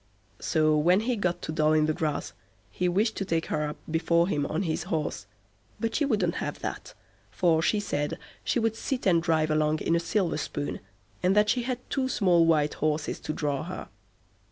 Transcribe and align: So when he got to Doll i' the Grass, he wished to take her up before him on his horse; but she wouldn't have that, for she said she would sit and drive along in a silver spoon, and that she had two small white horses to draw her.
So 0.39 0.75
when 0.75 1.01
he 1.01 1.15
got 1.15 1.43
to 1.43 1.51
Doll 1.51 1.75
i' 1.75 1.79
the 1.85 1.93
Grass, 1.93 2.33
he 2.71 2.89
wished 2.89 3.15
to 3.17 3.23
take 3.23 3.45
her 3.53 3.67
up 3.67 3.77
before 3.87 4.27
him 4.27 4.47
on 4.47 4.63
his 4.63 4.85
horse; 4.89 5.27
but 5.79 5.93
she 5.93 6.05
wouldn't 6.05 6.37
have 6.41 6.57
that, 6.61 6.95
for 7.29 7.61
she 7.61 7.79
said 7.79 8.17
she 8.43 8.57
would 8.57 8.75
sit 8.75 9.05
and 9.05 9.21
drive 9.21 9.51
along 9.51 9.77
in 9.81 9.95
a 9.95 9.99
silver 9.99 10.37
spoon, 10.37 10.79
and 11.21 11.35
that 11.35 11.49
she 11.51 11.61
had 11.61 11.87
two 11.91 12.09
small 12.09 12.47
white 12.47 12.73
horses 12.73 13.19
to 13.19 13.31
draw 13.31 13.61
her. 13.61 13.89